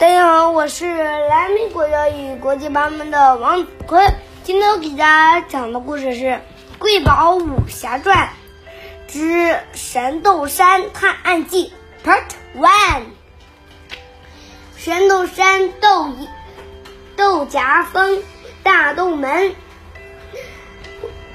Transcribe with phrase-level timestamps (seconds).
[0.00, 4.02] 大家好，我是蓝莓国教育国际班门的王子坤。
[4.42, 6.24] 今天我给大家讲的故事是
[6.78, 8.30] 《贵宝武侠传
[9.06, 11.74] 之神斗山探案记》
[12.08, 12.22] Part
[12.56, 13.02] One。
[14.78, 16.26] 神斗山斗一
[17.14, 18.22] 斗夹峰
[18.62, 19.54] 大斗门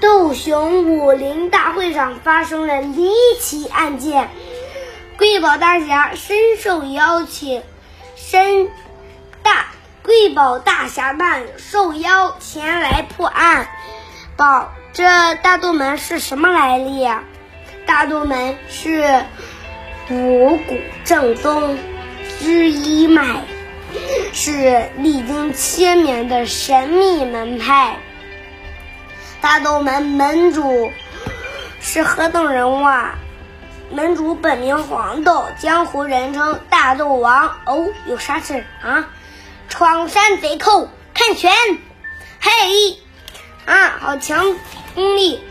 [0.00, 4.30] 斗熊武林大会上发生了离奇案件，
[5.18, 7.62] 贵宝大侠深受邀请。
[8.16, 8.68] 深
[9.42, 9.66] 大
[10.02, 13.68] 贵宝大侠们受邀前来破案。
[14.36, 17.22] 宝，这大斗门是什么来历呀？
[17.84, 19.22] 大斗门是
[20.08, 21.78] 五谷正宗
[22.40, 23.44] 之一脉，
[24.32, 27.98] 是历经千年的神秘门派。
[29.42, 30.90] 大斗门门主
[31.80, 33.18] 是何等人物啊？
[33.90, 37.56] 门主本名黄豆，江湖人称大斗王。
[37.64, 39.08] 哦，有啥事啊？
[39.68, 41.52] 闯山贼寇，看拳！
[42.40, 42.98] 嘿，
[43.64, 44.44] 啊，好强
[44.94, 45.42] 功力！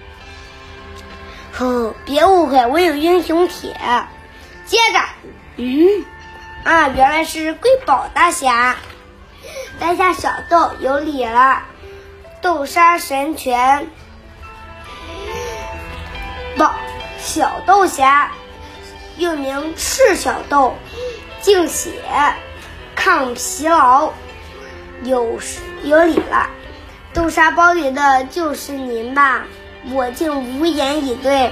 [1.51, 3.73] 哼，别误会，我有英雄帖。
[4.65, 4.99] 接着，
[5.57, 6.05] 嗯，
[6.63, 8.75] 啊，原来是瑰宝大侠。
[9.79, 11.63] 在下小豆，有礼了。
[12.41, 13.87] 豆沙神拳，
[16.57, 16.73] 宝。
[17.25, 18.31] 小豆侠，
[19.17, 20.75] 又名赤小豆，
[21.41, 21.91] 净血，
[22.95, 24.13] 抗疲劳，
[25.03, 25.39] 有
[25.83, 26.47] 有理了。
[27.15, 29.41] 豆沙包里的就是您吧？
[29.91, 31.51] 我竟无言以对。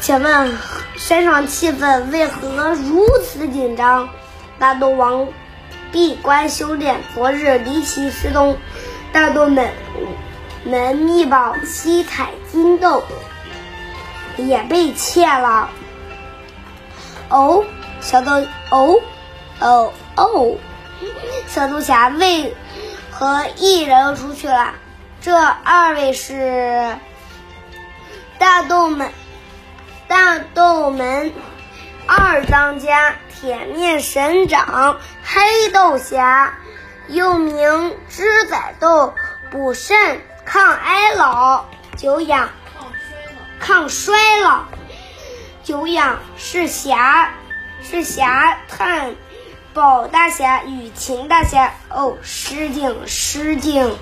[0.00, 0.56] 请问
[0.96, 4.08] 山上气氛为何如此紧张？
[4.56, 5.26] 大斗王
[5.90, 8.56] 闭关修炼，昨日离奇失踪，
[9.12, 9.68] 大斗门
[10.64, 13.02] 门密宝七彩金豆。
[14.36, 15.68] 也被窃了。
[17.28, 17.64] 哦，
[18.00, 18.32] 小豆，
[18.70, 19.00] 哦，
[19.60, 20.56] 哦哦，
[21.46, 22.54] 小豆侠为
[23.10, 24.74] 何一人出去了？
[25.20, 26.96] 这二位是
[28.38, 29.12] 大豆门
[30.08, 31.32] 大豆门
[32.06, 36.54] 二当家，铁面神掌黑豆侠，
[37.06, 39.14] 又名知仔豆，
[39.50, 42.50] 补肾抗衰老，久养。
[43.62, 44.64] 抗衰老，
[45.62, 47.32] 久仰是侠，
[47.80, 49.14] 是侠探
[49.72, 51.72] 宝大侠与秦大侠。
[51.88, 53.96] 哦，失敬失敬。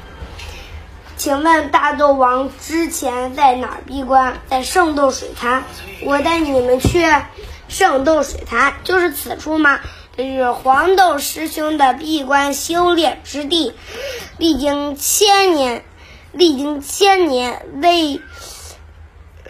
[1.19, 4.41] 请问大斗王之前在哪儿闭关？
[4.48, 5.65] 在圣斗水潭。
[6.04, 7.06] 我带你们去
[7.69, 9.81] 圣斗水潭，就是此处吗？
[10.16, 13.75] 这是黄豆师兄的闭关修炼之地，
[14.38, 15.84] 历经千年，
[16.32, 18.22] 历经千年为。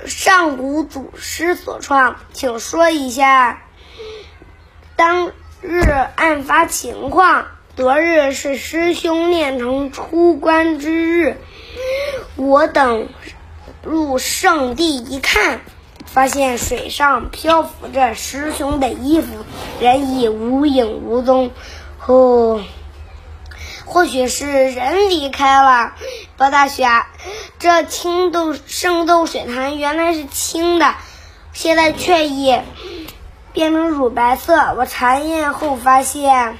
[0.07, 3.63] 上古祖师所创，请说一下
[4.97, 5.81] 当日
[6.17, 7.47] 案发情况。
[7.77, 11.37] 昨日是师兄炼成出关之日，
[12.37, 13.09] 我等
[13.83, 15.61] 入圣地一看，
[16.05, 19.29] 发现水上漂浮着师兄的衣服，
[19.81, 21.51] 人已无影无踪。
[22.07, 22.63] 哦。
[23.87, 25.95] 或许是人离开了，
[26.37, 27.09] 包大侠，
[27.61, 30.95] 这青豆圣豆水潭原来是青的，
[31.53, 32.59] 现在却已
[33.53, 34.75] 变成乳白色。
[34.79, 36.57] 我查验后发现，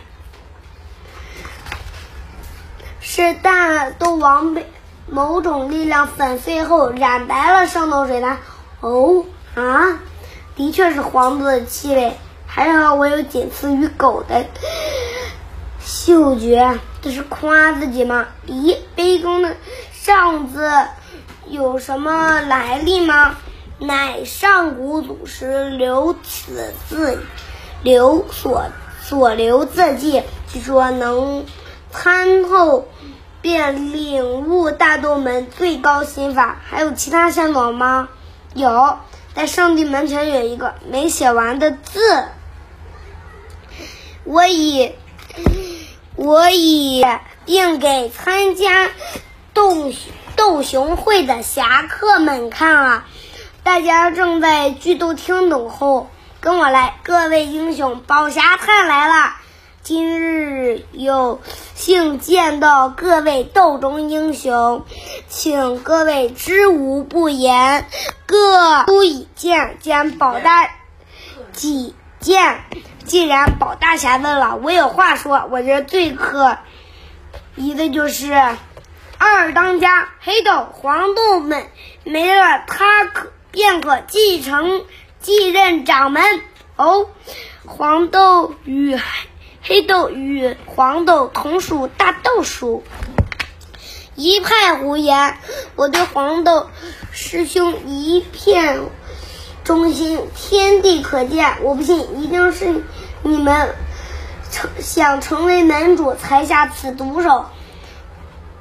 [3.01, 4.71] 是大豆王被
[5.07, 8.37] 某种力量粉碎后染白了圣豆水潭。
[8.81, 9.25] 哦
[9.55, 10.01] 啊，
[10.55, 12.13] 的确是黄色的气味，
[12.47, 14.45] 还好我有仅次于狗的
[15.83, 16.79] 嗅觉。
[17.01, 18.27] 这是夸自己吗？
[18.47, 19.57] 咦，杯中的
[20.03, 20.71] 上字
[21.47, 23.37] 有什么来历吗？
[23.79, 27.23] 乃上古祖师留此字，
[27.83, 28.71] 留所
[29.03, 31.45] 所留字迹，据说能
[31.91, 32.89] 参透
[33.43, 36.57] 便领悟大洞门最高心法。
[36.65, 38.09] 还有其他线索吗？
[38.55, 38.97] 有，
[39.35, 42.25] 在圣地门前有一个没写完的字，
[44.25, 44.95] 我已。
[46.17, 47.03] 我已
[47.47, 48.91] 定给参加
[49.53, 49.93] 斗
[50.37, 53.05] 斗熊会的侠客们看了，
[53.63, 56.09] 大家正在聚斗听懂后。
[56.41, 59.35] 跟我来，各位英雄，宝侠探来了。
[59.83, 61.41] 今日有
[61.75, 64.87] 幸见到各位斗中英雄，
[65.29, 67.87] 请各位知无不言，
[68.25, 70.71] 各都以见，将宝大
[71.53, 72.61] 几见。
[73.05, 75.47] 既然宝大侠问了，我有话说。
[75.51, 76.57] 我觉得最可
[77.57, 78.57] 疑的就是
[79.23, 81.67] 二当家黑豆黄豆们，
[82.05, 84.87] 没了他可便可继承
[85.21, 86.23] 继任掌门。
[86.77, 87.07] 哦，
[87.67, 88.99] 黄豆与
[89.63, 92.83] 黑豆与黄豆同属大豆属。
[94.15, 95.37] 一派胡言！
[95.77, 96.71] 我对黄豆
[97.13, 98.81] 师兄一片
[99.65, 101.59] 忠心，天地可见。
[101.61, 102.83] 我不信，一定是
[103.23, 103.75] 你们
[104.51, 107.45] 成想成为门主才下此毒手。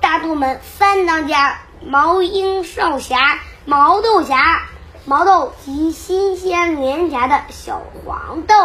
[0.09, 4.63] 大肚门三当家，毛鹰少侠，毛豆侠。
[5.05, 8.55] 毛豆及新鲜连芽的小黄豆。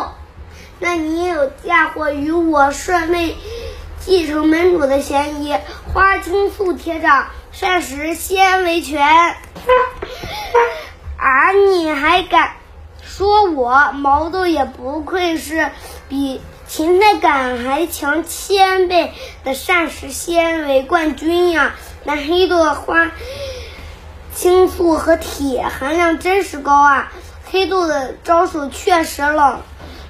[0.78, 3.36] 那你有嫁祸于我顺位
[4.00, 5.54] 继承门主的嫌疑。
[5.92, 9.04] 花青素贴上，膳食纤维全。
[11.18, 12.54] 而你还敢
[13.02, 15.70] 说我毛豆也不愧是
[16.08, 16.40] 比
[16.76, 21.76] 芹菜杆还强千倍的膳食纤维冠军呀！
[22.02, 23.12] 那黑豆花
[24.34, 27.12] 青素和铁含量真是高啊！
[27.48, 29.60] 黑豆的招数确实冷。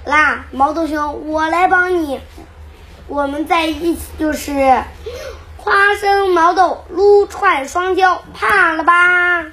[0.06, 2.19] 啦，毛豆兄，我来帮你，
[3.08, 4.84] 我们在一起就是
[5.58, 9.44] 花生毛豆撸串双椒，怕了吧？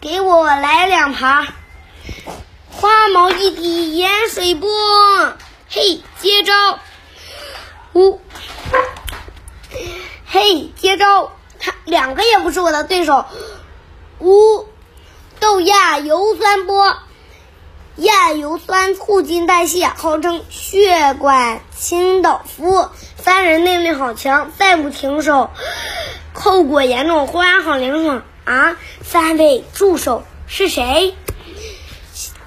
[0.00, 1.46] 给我来两盘，
[2.72, 4.68] 花毛一滴盐水波，
[5.70, 6.78] 嘿，接招！
[7.92, 8.20] 呜，
[10.26, 11.30] 嘿，接招！
[11.60, 13.26] 他两个也不是我的对手。
[14.20, 14.66] 呜，
[15.40, 16.96] 豆芽油酸波。
[17.96, 22.88] 亚油酸促进代谢，号称血管清道夫。
[23.18, 25.50] 三人内力好强，再不停手，
[26.32, 27.26] 后果严重。
[27.26, 28.76] 忽然好凉爽啊！
[29.02, 31.14] 三位助手是谁？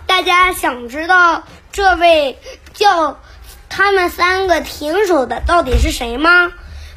[0.07, 2.39] 大家想知道这位
[2.73, 3.19] 叫
[3.69, 6.51] 他们三个停手的到底是谁吗？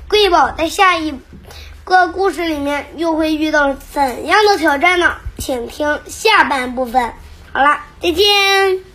[0.09, 1.19] 贵宝在下一
[1.85, 5.17] 个故事里面又会遇到怎样的挑战呢？
[5.39, 7.13] 请听下半部分。
[7.53, 8.94] 好了，再见。